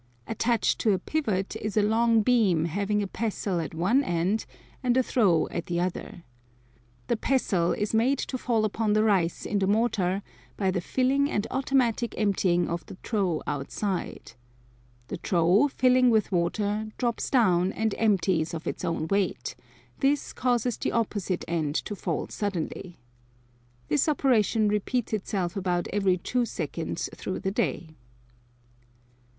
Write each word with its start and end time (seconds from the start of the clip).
Attached 0.25 0.79
to 0.79 0.93
a 0.93 0.97
pivot 0.97 1.55
is 1.57 1.77
a 1.77 1.83
long 1.83 2.23
beam 2.23 2.65
having 2.65 3.03
a 3.03 3.07
pestle 3.07 3.59
at 3.59 3.75
one 3.75 4.03
end 4.03 4.47
and 4.81 4.97
a 4.97 5.03
trough 5.03 5.47
at 5.51 5.67
the 5.67 5.79
other. 5.79 6.23
The 7.05 7.15
pestle 7.15 7.73
is 7.73 7.93
made 7.93 8.17
to 8.17 8.39
fall 8.39 8.65
upon 8.65 8.93
the 8.93 9.03
rice 9.03 9.45
in 9.45 9.59
the 9.59 9.67
mortar 9.67 10.23
by 10.57 10.71
the 10.71 10.81
filling 10.81 11.29
and 11.29 11.45
automatic 11.51 12.15
emptying 12.17 12.67
of 12.67 12.83
the 12.87 12.95
trough 13.03 13.43
outside. 13.45 14.31
The 15.09 15.17
trough, 15.17 15.71
filling 15.73 16.09
with 16.09 16.31
water, 16.31 16.91
drops 16.97 17.29
down 17.29 17.71
and 17.71 17.93
empties 17.99 18.55
of 18.55 18.65
its 18.65 18.83
own 18.83 19.07
weight; 19.07 19.55
this 19.99 20.33
causes 20.33 20.77
the 20.77 20.93
opposite 20.93 21.45
end 21.47 21.75
to 21.75 21.95
fall 21.95 22.27
suddenly. 22.29 22.97
This 23.87 24.09
operation 24.09 24.67
repeats 24.67 25.13
itself 25.13 25.55
about 25.55 25.87
every 25.93 26.17
two 26.17 26.47
seconds 26.47 27.07
through 27.13 27.41
the 27.41 27.51
day. 27.51 27.89